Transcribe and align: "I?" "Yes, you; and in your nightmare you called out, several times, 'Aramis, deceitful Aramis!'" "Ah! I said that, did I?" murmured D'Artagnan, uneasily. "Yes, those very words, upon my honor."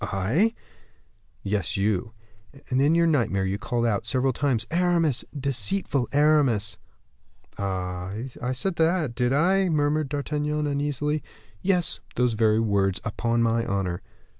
"I?" 0.03 0.55
"Yes, 1.43 1.77
you; 1.77 2.13
and 2.71 2.81
in 2.81 2.95
your 2.95 3.05
nightmare 3.05 3.45
you 3.45 3.59
called 3.59 3.85
out, 3.85 4.07
several 4.07 4.33
times, 4.33 4.65
'Aramis, 4.71 5.23
deceitful 5.39 6.09
Aramis!'" 6.11 6.79
"Ah! 7.59 8.11
I 8.41 8.51
said 8.51 8.77
that, 8.77 9.13
did 9.13 9.31
I?" 9.31 9.69
murmured 9.69 10.09
D'Artagnan, 10.09 10.65
uneasily. 10.65 11.21
"Yes, 11.61 11.99
those 12.15 12.33
very 12.33 12.59
words, 12.59 12.99
upon 13.05 13.43
my 13.43 13.63
honor." 13.63 14.01